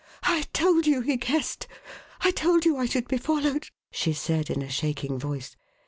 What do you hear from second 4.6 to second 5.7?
a shaking voice.